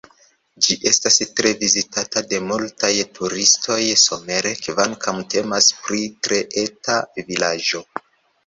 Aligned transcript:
Ĝi 0.67 0.75
estas 0.91 1.19
tre 1.39 1.49
vizitata 1.63 2.23
de 2.31 2.39
multaj 2.53 2.91
turistoj 3.19 3.79
somere, 4.05 4.55
kvankam 4.63 5.23
temas 5.35 5.71
pri 5.85 6.03
tre 6.29 6.41
eta 6.67 6.99
vilaĝo. 7.31 7.85